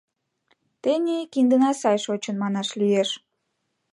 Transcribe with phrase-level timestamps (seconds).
[0.81, 3.09] Тений киндына сай шочын, манаш лиеш.